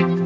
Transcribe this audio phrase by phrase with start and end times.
[0.00, 0.16] Hola,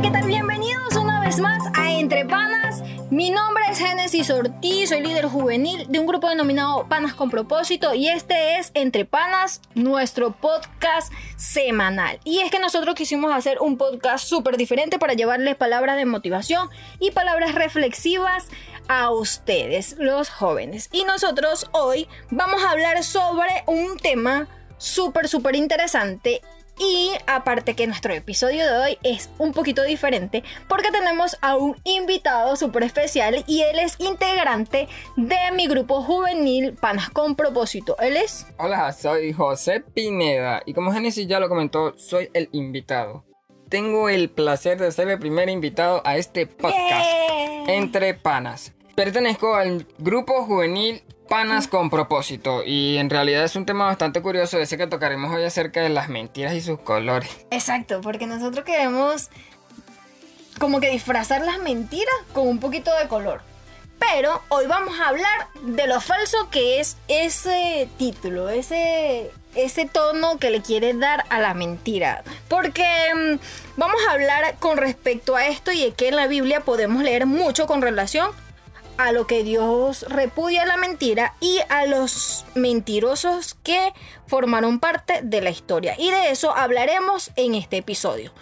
[0.00, 0.28] ¿qué tal?
[0.28, 2.84] Bienvenidos una vez más a Entre Panas.
[3.10, 7.92] Mi nombre es Génesis Ortiz, soy líder juvenil de un grupo denominado Panas con propósito
[7.92, 12.20] y este es Entre Panas, nuestro podcast semanal.
[12.22, 16.68] Y es que nosotros quisimos hacer un podcast súper diferente para llevarles palabras de motivación
[17.00, 18.46] y palabras reflexivas
[18.86, 20.88] a ustedes, los jóvenes.
[20.92, 24.46] Y nosotros hoy vamos a hablar sobre un tema
[24.78, 26.40] súper, súper interesante
[26.78, 31.76] y aparte que nuestro episodio de hoy es un poquito diferente porque tenemos a un
[31.84, 37.96] invitado súper especial y él es integrante de mi grupo juvenil Panas con propósito.
[38.00, 38.46] Él es...
[38.58, 43.24] Hola, soy José Pineda y como Genesis ya lo comentó, soy el invitado.
[43.68, 47.04] Tengo el placer de ser el primer invitado a este podcast
[47.66, 47.74] ¡Yeah!
[47.74, 48.72] Entre Panas.
[48.94, 54.58] Pertenezco al grupo juvenil Panas con propósito y en realidad es un tema bastante curioso
[54.58, 57.30] ese que tocaremos hoy acerca de las mentiras y sus colores.
[57.50, 59.30] Exacto, porque nosotros queremos
[60.58, 63.40] como que disfrazar las mentiras con un poquito de color.
[63.98, 70.38] Pero hoy vamos a hablar de lo falso que es ese título, ese, ese tono
[70.38, 72.22] que le quiere dar a la mentira.
[72.48, 73.38] Porque mm,
[73.78, 77.24] vamos a hablar con respecto a esto y es que en la Biblia podemos leer
[77.24, 78.30] mucho con relación
[78.96, 83.92] a lo que Dios repudia la mentira y a los mentirosos que
[84.26, 85.94] formaron parte de la historia.
[85.98, 88.32] Y de eso hablaremos en este episodio.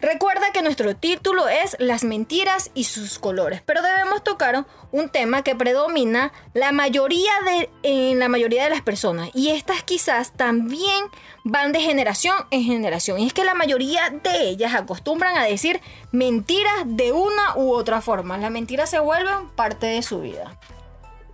[0.00, 5.42] Recuerda que nuestro título es Las mentiras y sus colores, pero debemos tocar un tema
[5.42, 11.04] que predomina la mayoría de, en la mayoría de las personas y estas quizás también
[11.44, 13.18] van de generación en generación.
[13.18, 18.00] Y es que la mayoría de ellas acostumbran a decir mentiras de una u otra
[18.00, 18.38] forma.
[18.38, 20.58] Las mentiras se vuelven parte de su vida.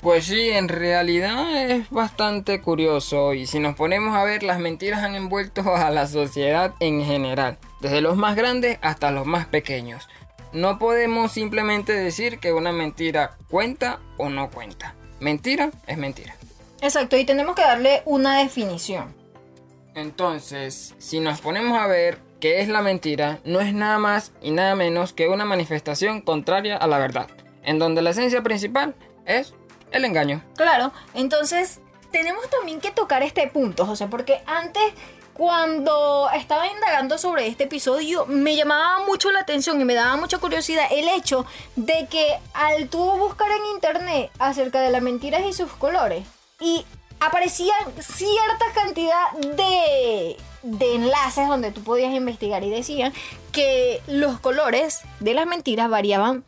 [0.00, 5.02] Pues sí, en realidad es bastante curioso y si nos ponemos a ver, las mentiras
[5.02, 10.08] han envuelto a la sociedad en general, desde los más grandes hasta los más pequeños.
[10.52, 14.96] No podemos simplemente decir que una mentira cuenta o no cuenta.
[15.20, 16.34] Mentira es mentira.
[16.80, 19.14] Exacto, y tenemos que darle una definición.
[19.94, 24.50] Entonces, si nos ponemos a ver qué es la mentira, no es nada más y
[24.50, 27.28] nada menos que una manifestación contraria a la verdad,
[27.62, 29.54] en donde la esencia principal es
[29.92, 30.42] el engaño.
[30.56, 31.78] Claro, entonces
[32.10, 34.82] tenemos también que tocar este punto, José, porque antes
[35.36, 40.38] cuando estaba indagando sobre este episodio me llamaba mucho la atención y me daba mucha
[40.38, 41.44] curiosidad el hecho
[41.76, 46.26] de que al tú buscar en internet acerca de las mentiras y sus colores
[46.58, 46.84] y
[47.20, 53.12] aparecían cierta cantidad de, de enlaces donde tú podías investigar y decían
[53.52, 56.44] que los colores de las mentiras variaban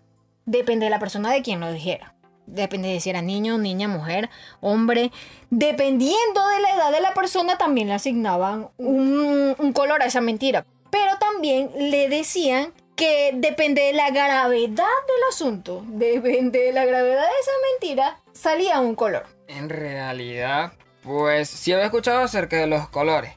[0.46, 2.14] depende de la persona de quien lo dijera.
[2.48, 5.10] Depende de si era niño, niña, mujer, hombre.
[5.50, 10.20] Dependiendo de la edad de la persona, también le asignaban un, un color a esa
[10.20, 10.64] mentira.
[10.90, 17.22] Pero también le decían que depende de la gravedad del asunto, depende de la gravedad
[17.22, 19.24] de esa mentira, salía un color.
[19.46, 20.72] En realidad,
[21.04, 23.34] pues sí había escuchado acerca de los colores.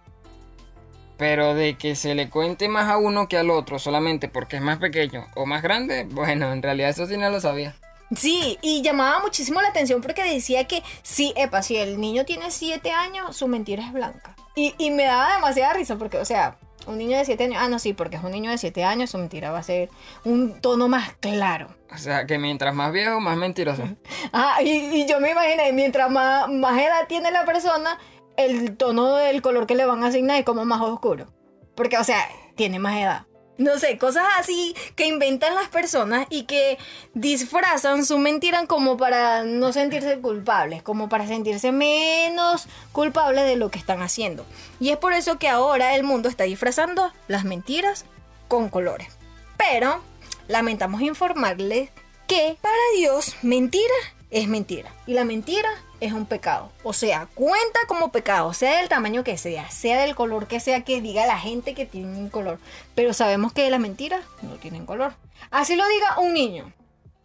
[1.16, 4.64] Pero de que se le cuente más a uno que al otro solamente porque es
[4.64, 7.76] más pequeño o más grande, bueno, en realidad eso sí no lo sabía.
[8.16, 12.52] Sí, y llamaba muchísimo la atención porque decía que sí, epa, si el niño tiene
[12.52, 14.36] 7 años, su mentira es blanca.
[14.56, 16.58] Y, y me daba demasiada risa porque, o sea,
[16.88, 19.10] un niño de 7 años, ah, no, sí, porque es un niño de 7 años,
[19.10, 19.90] su mentira va a ser
[20.26, 21.76] un tono más claro.
[21.94, 23.84] O sea, que mientras más viejo, más mentiroso.
[24.34, 27.98] Ah, y, y yo me imaginé, mientras más, más edad tiene la persona,
[28.38, 31.28] el tono del color que le van a asignar es como más oscuro.
[31.76, 33.26] Porque, o sea, tiene más edad.
[33.62, 36.80] No sé, cosas así que inventan las personas y que
[37.14, 43.70] disfrazan su mentira como para no sentirse culpables, como para sentirse menos culpables de lo
[43.70, 44.48] que están haciendo.
[44.80, 48.06] Y es por eso que ahora el mundo está disfrazando las mentiras
[48.48, 49.10] con colores.
[49.58, 50.02] Pero
[50.48, 51.92] lamentamos informarles
[52.26, 53.94] que para Dios mentira
[54.32, 54.92] es mentira.
[55.06, 55.70] Y la mentira
[56.02, 56.72] es un pecado.
[56.84, 60.82] O sea, cuenta como pecado, sea del tamaño que sea, sea del color que sea
[60.82, 62.60] que diga la gente que tiene un color.
[62.96, 65.14] Pero sabemos que las mentiras no tienen color.
[65.52, 66.74] Así lo diga un niño,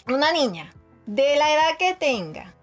[0.06, 0.73] una niña,
[1.06, 2.55] de la edad que tenga.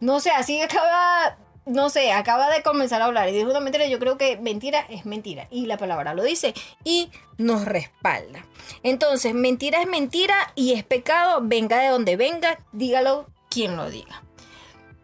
[0.00, 1.36] No sé, así acaba,
[1.66, 3.86] no sé, acaba de comenzar a hablar y dijo una mentira.
[3.86, 5.48] Yo creo que mentira es mentira.
[5.50, 8.44] Y la palabra lo dice y nos respalda.
[8.82, 14.22] Entonces, mentira es mentira y es pecado, venga de donde venga, dígalo quien lo diga.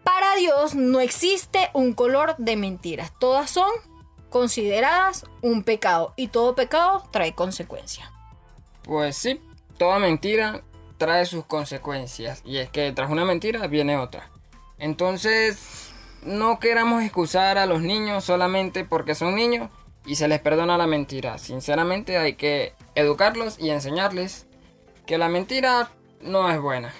[0.04, 3.12] Para Dios no existe un color de mentiras.
[3.18, 3.70] Todas son
[4.28, 8.08] consideradas un pecado y todo pecado trae consecuencias.
[8.82, 9.40] Pues sí,
[9.78, 10.62] toda mentira
[10.98, 12.42] trae sus consecuencias.
[12.44, 14.30] Y es que tras una mentira viene otra.
[14.78, 15.92] Entonces,
[16.22, 19.70] no queramos excusar a los niños solamente porque son niños
[20.06, 21.38] y se les perdona la mentira.
[21.38, 24.46] Sinceramente hay que educarlos y enseñarles
[25.06, 25.90] que la mentira
[26.20, 26.92] no es buena.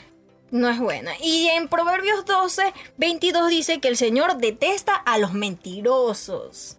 [0.50, 1.12] No es buena.
[1.20, 6.76] Y en Proverbios 12, 22 dice que el Señor detesta a los mentirosos.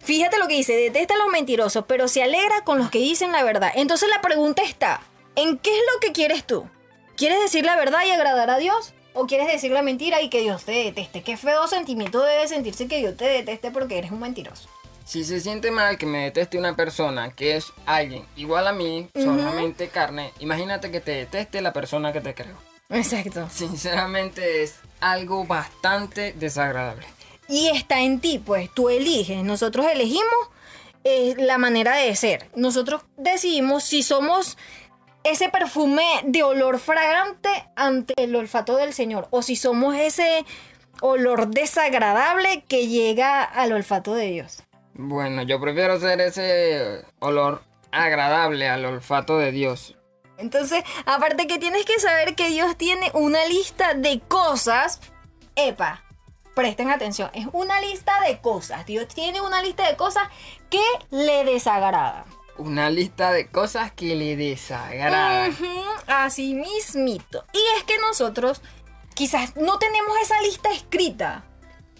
[0.00, 3.32] Fíjate lo que dice, detesta a los mentirosos, pero se alegra con los que dicen
[3.32, 3.72] la verdad.
[3.74, 5.02] Entonces la pregunta está,
[5.36, 6.68] ¿en qué es lo que quieres tú?
[7.16, 8.94] ¿Quieres decir la verdad y agradar a Dios?
[9.12, 11.22] ¿O quieres decir la mentira y que Dios te deteste?
[11.22, 14.68] Qué feo sentimiento debe sentirse que Dios te deteste porque eres un mentiroso.
[15.04, 19.08] Si se siente mal que me deteste una persona que es alguien igual a mí,
[19.14, 22.69] solamente carne, imagínate que te deteste la persona que te creo.
[22.90, 23.48] Exacto.
[23.50, 27.06] Sinceramente es algo bastante desagradable.
[27.48, 29.42] Y está en ti, pues tú eliges.
[29.42, 30.50] Nosotros elegimos
[31.04, 32.48] eh, la manera de ser.
[32.54, 34.56] Nosotros decidimos si somos
[35.24, 40.44] ese perfume de olor fragante ante el olfato del Señor o si somos ese
[41.02, 44.62] olor desagradable que llega al olfato de Dios.
[44.94, 49.96] Bueno, yo prefiero ser ese olor agradable al olfato de Dios.
[50.40, 55.00] Entonces, aparte que tienes que saber que Dios tiene una lista de cosas.
[55.56, 56.02] Epa,
[56.54, 58.86] presten atención, es una lista de cosas.
[58.86, 60.28] Dios tiene una lista de cosas
[60.68, 62.24] que le desagradan.
[62.56, 65.56] Una lista de cosas que le desagradan.
[66.06, 67.44] así mismito.
[67.52, 68.62] Y es que nosotros
[69.14, 71.44] quizás no tenemos esa lista escrita,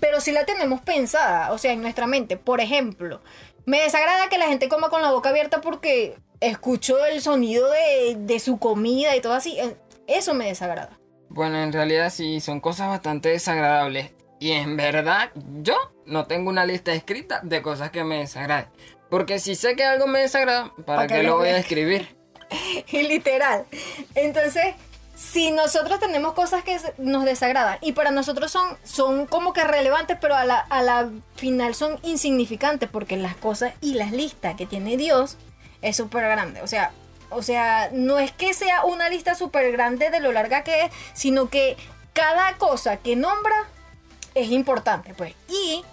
[0.01, 2.37] pero sí la tenemos pensada, o sea, en nuestra mente.
[2.37, 3.23] Por ejemplo,
[3.67, 8.17] me desagrada que la gente coma con la boca abierta porque escucho el sonido de,
[8.19, 9.59] de su comida y todo así.
[10.07, 10.99] Eso me desagrada.
[11.29, 14.11] Bueno, en realidad sí, son cosas bastante desagradables.
[14.41, 15.31] Y en verdad,
[15.63, 15.77] yo
[16.07, 18.67] no tengo una lista escrita de cosas que me desagraden.
[19.11, 22.17] Porque si sé que algo me desagrada, ¿para, qué lo voy a escribir?
[22.93, 23.67] Literal.
[24.15, 24.75] Entonces,
[25.15, 30.17] si nosotros tenemos cosas que nos desagradan y para nosotros son, son como que relevantes,
[30.21, 34.65] pero a la, a la final son insignificantes porque las cosas y las listas que
[34.65, 35.37] tiene Dios
[35.83, 36.63] es súper grande.
[36.63, 36.93] O sea,
[37.31, 40.93] o sea, no es que sea una lista súper grande de lo larga que es,
[41.15, 41.77] sino que
[42.13, 43.69] cada cosa que nombra
[44.35, 45.35] es importante, pues.
[45.49, 45.85] Y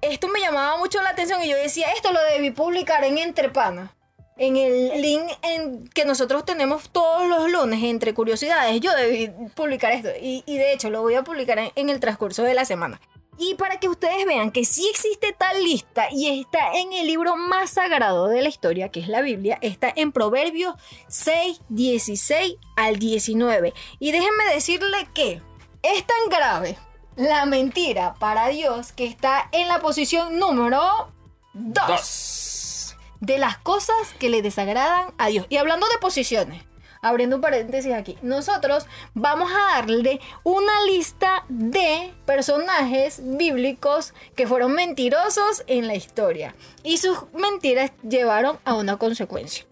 [0.00, 3.92] esto me llamaba mucho la atención y yo decía, esto lo debí publicar en Entrepana.
[4.38, 9.92] En el link en que nosotros tenemos todos los lunes entre curiosidades, yo debí publicar
[9.92, 10.10] esto.
[10.20, 13.00] Y, de hecho lo voy a publicar en, el transcurso de la semana.
[13.38, 17.36] Y para que ustedes vean que sí existe tal lista y está en el libro
[17.36, 20.74] más sagrado de la historia, que es la Biblia, está en Proverbios
[21.08, 23.74] 6, 16 al 19.
[23.98, 25.42] Y déjenme decirle que
[25.82, 26.76] es tan grave
[27.16, 31.12] la mentira para Dios que está en la posición número
[31.54, 35.46] 2 de las cosas que le desagradan a Dios.
[35.48, 36.64] Y hablando de posiciones,
[37.02, 44.72] abriendo un paréntesis aquí, nosotros vamos a darle una lista de personajes bíblicos que fueron
[44.72, 49.64] mentirosos en la historia y sus mentiras llevaron a una consecuencia.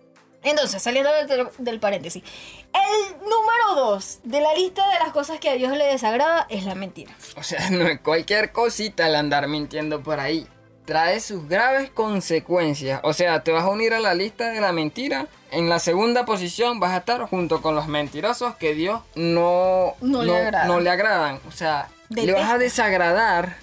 [0.45, 1.11] Entonces, saliendo
[1.59, 5.85] del, paréntesis, el número dos de la lista de las cosas que a Dios le
[5.85, 7.13] desagrada es la mentira.
[7.37, 10.47] O sea, no es cualquier cosita el andar mintiendo por ahí.
[10.85, 13.01] Trae sus graves consecuencias.
[13.05, 15.29] O sea, te vas a unir a la lista de la mentira.
[15.55, 20.25] En la segunda posición vas a estar junto con los mentirosos que Dios no, no,
[20.25, 21.39] le, agradan.
[21.47, 23.59] O sea, le vas a desagradar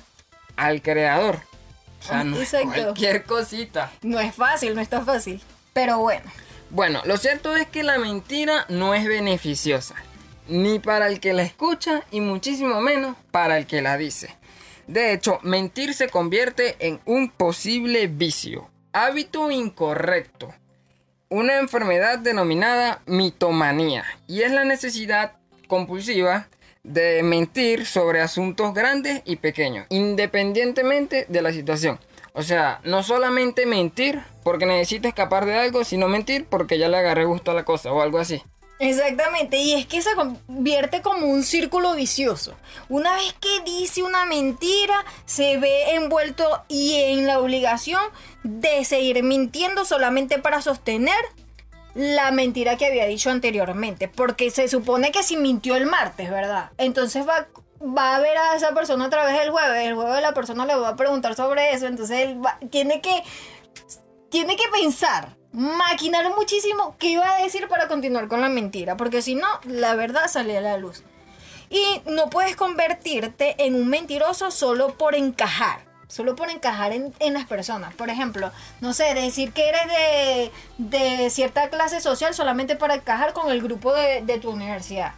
[0.55, 1.41] al creador.
[1.99, 3.91] O sea, no es cualquier cosita.
[4.03, 5.41] No es fácil, no está fácil.
[5.73, 6.23] Pero bueno.
[6.69, 9.95] Bueno, lo cierto es que la mentira no es beneficiosa,
[10.47, 14.33] ni para el que la escucha y muchísimo menos para el que la dice.
[14.87, 20.53] De hecho, mentir se convierte en un posible vicio, hábito incorrecto,
[21.31, 25.31] una enfermedad denominada mitomanía, y es la necesidad
[25.67, 26.47] compulsiva
[26.83, 31.99] de mentir sobre asuntos grandes y pequeños, independientemente de la situación.
[32.33, 36.97] O sea, no solamente mentir porque necesita escapar de algo, sino mentir porque ya le
[36.97, 38.43] agarré gusto a la cosa o algo así.
[38.81, 42.55] Exactamente, y es que se convierte como un círculo vicioso.
[42.89, 48.01] Una vez que dice una mentira, se ve envuelto y en la obligación
[48.43, 51.13] de seguir mintiendo solamente para sostener
[51.93, 54.07] la mentira que había dicho anteriormente.
[54.07, 56.71] Porque se supone que si mintió el martes, ¿verdad?
[56.79, 57.47] Entonces va
[57.83, 60.75] va a ver a esa persona a través del jueves, el jueves la persona le
[60.75, 63.23] va a preguntar sobre eso, entonces él tiene que
[64.29, 69.21] tiene que pensar, maquinar muchísimo qué iba a decir para continuar con la mentira, porque
[69.21, 71.03] si no, la verdad sale a la luz.
[71.69, 77.45] Y no puedes convertirte en un mentiroso solo por encajar, solo por encajar en, las
[77.45, 77.93] personas.
[77.93, 83.31] Por ejemplo, no sé, decir que eres de, de, cierta clase social solamente para encajar
[83.31, 85.13] con el grupo de, de tu universidad.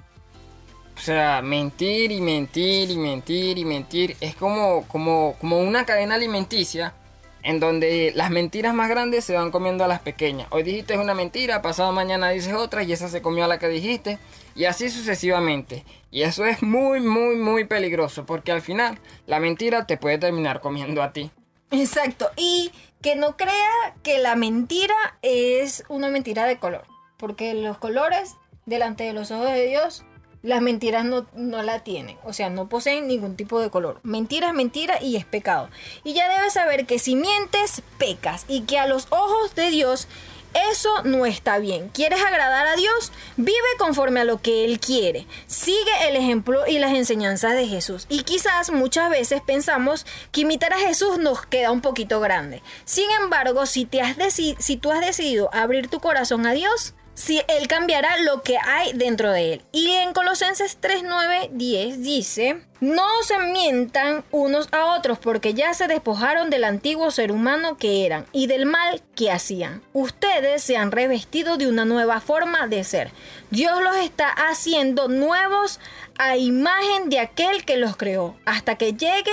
[0.95, 6.15] O sea, mentir y mentir y mentir y mentir es como, como, como una cadena
[6.15, 6.93] alimenticia
[7.43, 10.47] en donde las mentiras más grandes se van comiendo a las pequeñas.
[10.49, 13.67] Hoy dijiste una mentira, pasado mañana dices otra y esa se comió a la que
[13.67, 14.17] dijiste
[14.55, 15.83] y así sucesivamente.
[16.09, 18.97] Y eso es muy, muy, muy peligroso porque al final
[19.27, 21.31] la mentira te puede terminar comiendo a ti.
[21.71, 22.29] Exacto.
[22.37, 22.71] Y
[23.01, 26.85] que no crea que la mentira es una mentira de color.
[27.17, 28.35] Porque los colores
[28.65, 30.05] delante de los ojos de Dios
[30.43, 33.99] las mentiras no, no, la tienen, o sea, no poseen ningún tipo de color.
[34.03, 35.69] Mentira es mentira y es pecado.
[36.03, 40.07] Y ya debes saber que si mientes, pecas y que a los ojos de Dios
[40.53, 41.89] eso no está bien.
[41.89, 43.11] ¿Quieres agradar a Dios?
[43.37, 45.25] Vive conforme a lo que Él quiere.
[45.47, 48.05] Sigue el ejemplo y las enseñanzas de Jesús.
[48.09, 52.61] Y quizás muchas veces pensamos que imitar a Jesús nos queda un poquito grande.
[52.85, 56.93] Sin embargo, si, te has si tú has decidido abrir tu corazón a Dios,
[57.23, 59.61] si Él cambiará lo que hay dentro de Él.
[59.71, 65.73] Y en Colosenses 3, 9, 10 dice, no se mientan unos a otros porque ya
[65.73, 69.81] se despojaron del antiguo ser humano que eran y del mal que hacían.
[69.93, 73.09] Ustedes se han revestido de una nueva forma de ser.
[73.51, 75.79] Dios los está haciendo nuevos
[76.17, 79.31] a imagen de aquel que los creó hasta que llegue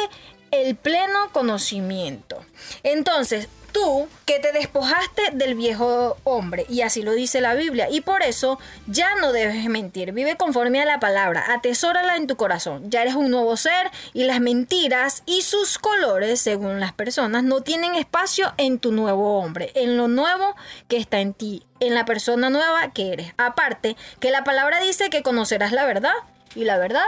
[0.52, 2.44] el pleno conocimiento.
[2.84, 8.00] Entonces, tú que te despojaste del viejo hombre, y así lo dice la Biblia, y
[8.00, 12.90] por eso ya no debes mentir, vive conforme a la palabra, atesórala en tu corazón,
[12.90, 17.62] ya eres un nuevo ser y las mentiras y sus colores, según las personas, no
[17.62, 20.54] tienen espacio en tu nuevo hombre, en lo nuevo
[20.88, 23.32] que está en ti, en la persona nueva que eres.
[23.36, 26.14] Aparte, que la palabra dice que conocerás la verdad,
[26.54, 27.06] y la verdad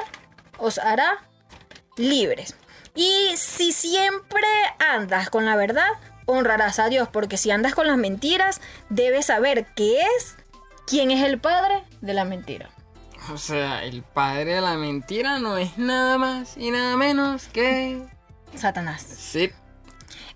[0.58, 1.18] os hará
[1.96, 2.56] libres.
[2.94, 4.46] Y si siempre
[4.78, 5.88] andas con la verdad,
[6.26, 10.36] honrarás a Dios, porque si andas con las mentiras, debes saber qué es,
[10.86, 12.70] quién es el padre de la mentira.
[13.30, 18.02] O sea, el padre de la mentira no es nada más y nada menos que...
[18.56, 19.02] Satanás.
[19.02, 19.50] Sí.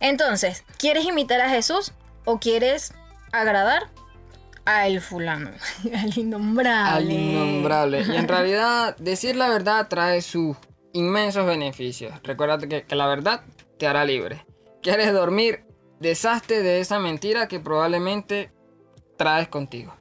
[0.00, 1.92] Entonces, ¿quieres imitar a Jesús
[2.24, 2.94] o quieres
[3.32, 3.88] agradar
[4.64, 5.50] al fulano?
[5.94, 6.90] al innombrable.
[6.90, 8.04] Al innombrable.
[8.08, 10.56] Y en realidad, decir la verdad trae sus
[10.92, 12.14] inmensos beneficios.
[12.22, 13.42] Recuerda que, que la verdad
[13.78, 14.46] te hará libre.
[14.82, 15.65] ¿Quieres dormir
[16.00, 18.50] deshazte de esa mentira que probablemente
[19.16, 19.94] traes contigo.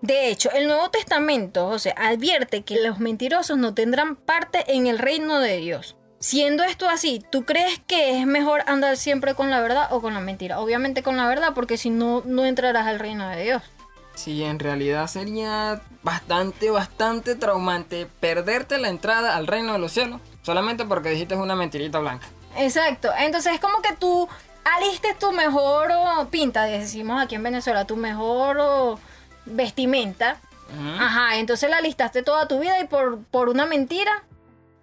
[0.00, 4.86] De hecho, el Nuevo Testamento, o sea, advierte que los mentirosos no tendrán parte en
[4.86, 5.96] el reino de Dios.
[6.18, 10.14] Siendo esto así, ¿tú crees que es mejor andar siempre con la verdad o con
[10.14, 10.60] la mentira?
[10.60, 13.62] Obviamente con la verdad, porque si no, no entrarás al reino de Dios.
[14.14, 20.20] Sí, en realidad sería bastante, bastante traumante perderte la entrada al reino de los cielos
[20.42, 22.26] solamente porque dijiste una mentirita blanca.
[22.56, 24.28] Exacto, entonces es como que tú
[24.64, 25.90] aliste tu mejor
[26.30, 28.98] pinta, decimos aquí en Venezuela, tu mejor
[29.44, 30.40] vestimenta.
[30.98, 34.24] Ajá, entonces la listaste toda tu vida y por, por una mentira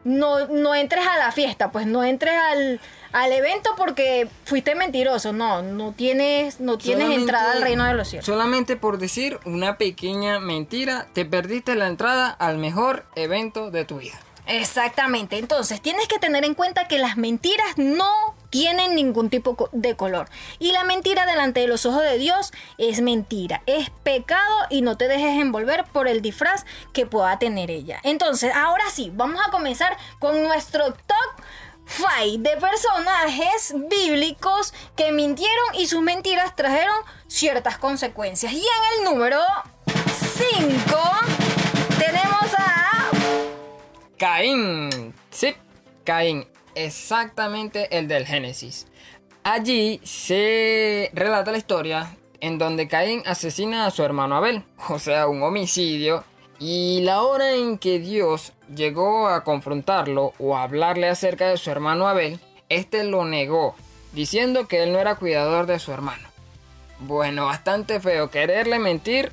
[0.03, 2.79] no, no entres a la fiesta, pues no entres al,
[3.11, 5.33] al evento porque fuiste mentiroso.
[5.33, 8.25] No, no tienes, no tienes entrada al reino de los cielos.
[8.25, 13.97] Solamente por decir una pequeña mentira, te perdiste la entrada al mejor evento de tu
[13.97, 14.19] vida.
[14.47, 19.96] Exactamente, entonces tienes que tener en cuenta que las mentiras no tienen ningún tipo de
[19.96, 20.29] color.
[20.60, 24.98] Y la mentira delante de los ojos de Dios es mentira, es pecado y no
[24.98, 28.00] te dejes envolver por el disfraz que pueda tener ella.
[28.03, 31.46] Entonces, ahora sí, vamos a comenzar con nuestro top
[31.88, 36.96] 5 de personajes bíblicos que mintieron y sus mentiras trajeron
[37.27, 38.53] ciertas consecuencias.
[38.53, 39.39] Y en el número
[40.39, 40.75] 5
[41.98, 43.10] tenemos a
[44.17, 45.13] Caín.
[45.31, 45.55] Sí,
[46.03, 48.88] Caín exactamente el del Génesis.
[49.44, 55.28] Allí se relata la historia en donde Caín asesina a su hermano Abel, o sea,
[55.28, 56.24] un homicidio,
[56.60, 61.72] y la hora en que Dios llegó a confrontarlo o a hablarle acerca de su
[61.72, 63.75] hermano Abel, este lo negó,
[64.13, 66.28] diciendo que él no era cuidador de su hermano.
[67.00, 69.32] Bueno, bastante feo quererle mentir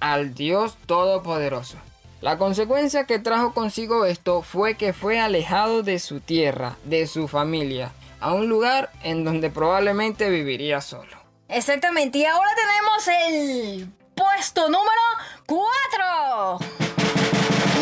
[0.00, 1.78] al Dios Todopoderoso.
[2.26, 7.28] La consecuencia que trajo consigo esto fue que fue alejado de su tierra, de su
[7.28, 11.16] familia, a un lugar en donde probablemente viviría solo.
[11.48, 15.02] Exactamente, y ahora tenemos el puesto número
[15.46, 16.58] 4.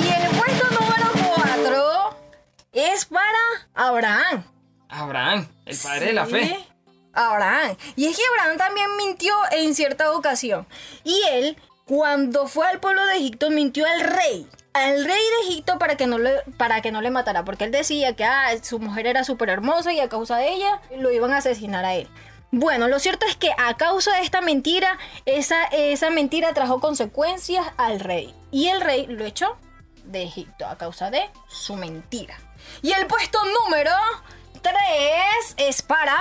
[0.03, 2.19] Y el puesto número 4
[2.75, 3.39] es para
[3.73, 4.45] Abraham.
[4.91, 6.69] Abraham, el padre de la fe.
[7.15, 7.79] Abraham.
[7.97, 10.67] Y es que Abraham también mintió en cierta ocasión.
[11.03, 14.49] Y él cuando fue al pueblo de Egipto mintió al rey.
[14.73, 17.45] Al rey de Egipto para que no le, para que no le matara.
[17.45, 20.81] Porque él decía que ah, su mujer era súper hermosa y a causa de ella
[20.97, 22.09] lo iban a asesinar a él.
[22.51, 27.67] Bueno, lo cierto es que a causa de esta mentira, esa, esa mentira trajo consecuencias
[27.77, 28.35] al rey.
[28.51, 29.57] Y el rey lo echó
[30.05, 32.39] de Egipto a causa de su mentira.
[32.83, 33.91] Y el puesto número
[34.63, 34.75] 3
[35.57, 36.19] es para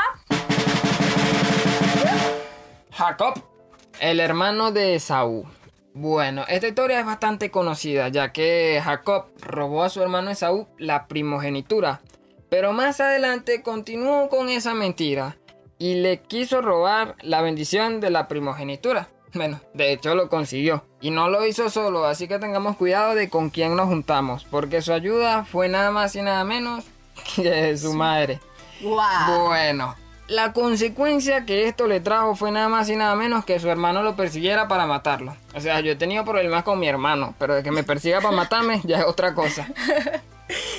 [2.91, 3.52] Jacob,
[3.99, 5.45] el hermano de Esaú.
[5.93, 11.07] Bueno, esta historia es bastante conocida, ya que Jacob robó a su hermano Esaú la
[11.07, 12.01] primogenitura.
[12.49, 15.37] Pero más adelante continuó con esa mentira
[15.77, 19.09] y le quiso robar la bendición de la primogenitura.
[19.33, 20.85] Bueno, de hecho lo consiguió.
[21.01, 24.81] Y no lo hizo solo, así que tengamos cuidado de con quién nos juntamos, porque
[24.81, 26.85] su ayuda fue nada más y nada menos
[27.35, 28.39] que su madre.
[28.81, 29.47] Wow.
[29.47, 29.95] Bueno,
[30.27, 34.03] la consecuencia que esto le trajo fue nada más y nada menos que su hermano
[34.03, 35.35] lo persiguiera para matarlo.
[35.53, 38.35] O sea, yo he tenido problemas con mi hermano, pero de que me persiga para
[38.35, 39.67] matarme ya es otra cosa.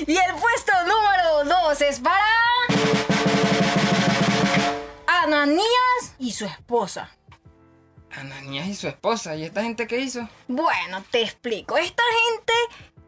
[0.07, 2.25] Y el puesto número 2 es para.
[5.07, 7.11] Ananías y su esposa.
[8.13, 10.29] Ananías y su esposa, ¿y esta gente qué hizo?
[10.47, 11.77] Bueno, te explico.
[11.77, 12.53] Esta gente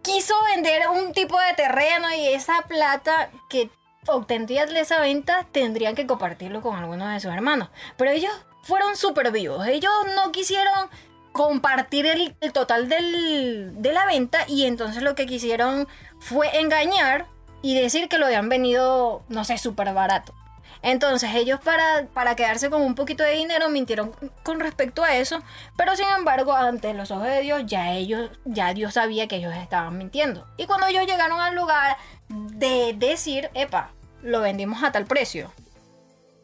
[0.02, 3.70] quiso vender un tipo de terreno y esa plata que
[4.08, 7.68] obtendrían esa venta tendrían que compartirlo con alguno de sus hermanos.
[7.96, 8.32] Pero ellos
[8.62, 9.66] fueron súper vivos.
[9.66, 10.88] Ellos no quisieron
[11.32, 15.86] compartir el, total de la venta y entonces lo que quisieron
[16.18, 17.26] fue engañar
[17.62, 20.34] y decir que lo habían venido, no sé, súper barato.
[20.82, 25.42] Entonces ellos para, para quedarse con un poquito de dinero mintieron con respecto a eso,
[25.76, 29.54] pero sin embargo ante los ojos de Dios ya ellos, ya Dios sabía que ellos
[29.54, 30.46] estaban mintiendo.
[30.56, 31.96] Y cuando ellos llegaron al lugar
[32.28, 33.90] de decir, epa,
[34.26, 35.52] lo vendimos a tal precio,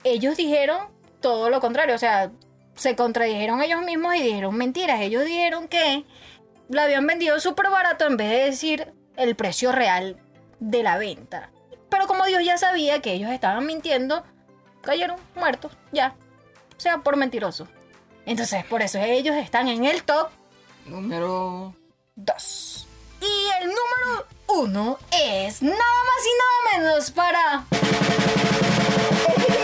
[0.05, 0.89] ellos dijeron
[1.21, 2.33] todo lo contrario, o sea,
[2.75, 5.01] se contradijeron ellos mismos y dijeron mentiras.
[5.01, 6.05] Ellos dijeron que
[6.69, 10.17] lo habían vendido súper barato en vez de decir el precio real
[10.59, 11.51] de la venta.
[11.91, 14.25] Pero como Dios ya sabía que ellos estaban mintiendo,
[14.81, 16.17] cayeron muertos, ya.
[16.77, 17.69] O sea, por mentirosos.
[18.25, 20.31] Entonces, por eso ellos están en el top
[20.87, 21.75] Número...
[22.17, 22.87] 2.
[23.21, 27.65] Y el número 1 es nada más y nada menos para...
[29.39, 29.55] El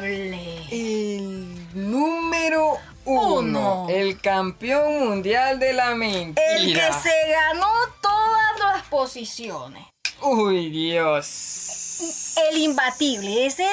[0.00, 0.66] innombrable.
[0.70, 3.38] El número uno.
[3.38, 3.86] Uno.
[3.88, 6.56] El campeón mundial de la mentira.
[6.56, 7.72] El que se ganó
[8.02, 9.86] todas las posiciones.
[10.20, 12.34] Uy, Dios.
[12.50, 13.46] El imbatible.
[13.46, 13.70] Ese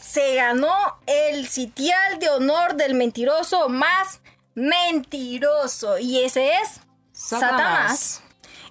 [0.00, 4.20] se ganó el sitial de honor del mentiroso más
[4.54, 5.98] mentiroso.
[5.98, 6.80] Y ese es
[7.12, 8.22] Satanás.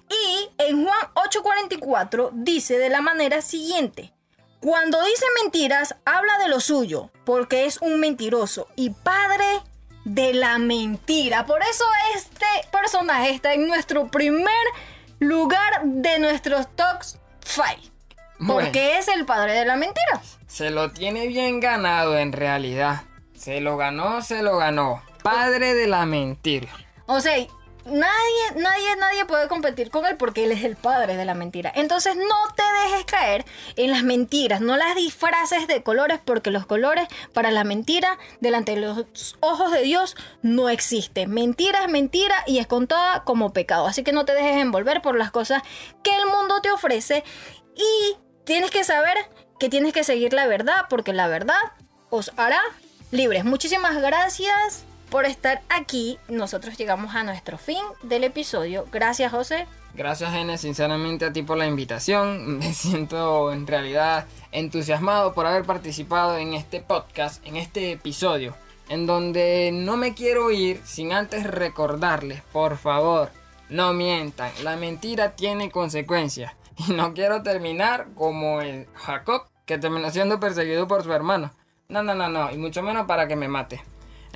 [0.08, 4.12] Y en Juan 8:44 dice de la manera siguiente.
[4.60, 9.44] Cuando dice mentiras, habla de lo suyo, porque es un mentiroso y padre
[10.04, 11.46] de la mentira.
[11.46, 14.50] Por eso este personaje está en nuestro primer
[15.18, 17.02] lugar de nuestros top
[17.44, 17.64] 5.
[18.38, 18.70] Porque Bueno.
[18.98, 20.20] es el padre de la mentira.
[20.46, 23.02] Se lo tiene bien ganado en realidad.
[23.36, 25.02] Se lo ganó, se lo ganó.
[25.22, 26.68] Padre de la mentira.
[27.06, 27.34] O sea,
[27.86, 31.72] nadie, nadie, nadie puede competir con él porque él es el padre de la mentira.
[31.74, 33.44] Entonces no te dejes caer
[33.76, 38.74] en las mentiras, no las disfraces de colores porque los colores para la mentira delante
[38.74, 41.30] de los ojos de Dios no existen.
[41.30, 43.86] Mentira es mentira y es contada como pecado.
[43.86, 45.62] Así que no te dejes envolver por las cosas
[46.02, 47.24] que el mundo te ofrece
[47.74, 49.16] y tienes que saber
[49.58, 51.60] que tienes que seguir la verdad porque la verdad
[52.10, 52.60] os hará
[53.10, 53.44] libres.
[53.44, 56.18] Muchísimas gracias por estar aquí.
[56.28, 58.86] Nosotros llegamos a nuestro fin del episodio.
[58.92, 59.66] Gracias, José.
[59.94, 62.58] Gracias, N, sinceramente a ti por la invitación.
[62.58, 68.54] Me siento en realidad entusiasmado por haber participado en este podcast, en este episodio,
[68.88, 73.30] en donde no me quiero ir sin antes recordarles, por favor,
[73.68, 74.52] no mientan.
[74.62, 76.52] La mentira tiene consecuencias.
[76.88, 81.50] Y no quiero terminar como el Jacob, que terminó siendo perseguido por su hermano.
[81.88, 83.82] No, no, no, no, y mucho menos para que me mate.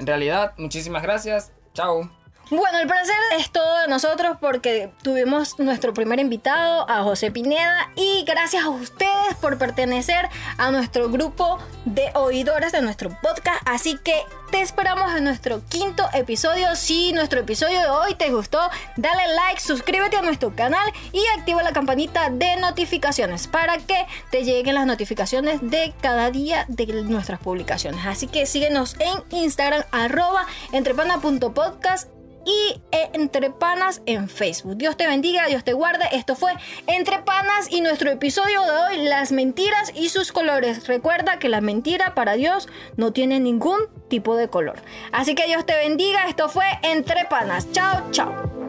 [0.01, 1.53] En realidad, muchísimas gracias.
[1.75, 2.11] Chao.
[2.51, 7.93] Bueno, el placer es todo de nosotros porque tuvimos nuestro primer invitado, a José Pineda,
[7.95, 13.63] y gracias a ustedes por pertenecer a nuestro grupo de oidores de nuestro podcast.
[13.67, 14.15] Así que
[14.51, 16.75] te esperamos en nuestro quinto episodio.
[16.75, 18.59] Si nuestro episodio de hoy te gustó,
[18.97, 24.43] dale like, suscríbete a nuestro canal y activa la campanita de notificaciones para que te
[24.43, 28.05] lleguen las notificaciones de cada día de nuestras publicaciones.
[28.07, 32.09] Así que síguenos en Instagram, arroba entrepana.podcast
[32.45, 34.77] y Entre Panas en Facebook.
[34.77, 36.05] Dios te bendiga, Dios te guarde.
[36.13, 36.53] Esto fue
[36.87, 40.87] Entre Panas y nuestro episodio de hoy, las mentiras y sus colores.
[40.87, 44.81] Recuerda que la mentira para Dios no tiene ningún tipo de color.
[45.13, 46.27] Así que Dios te bendiga.
[46.29, 47.71] Esto fue Entre Panas.
[47.73, 48.60] Chao, chao.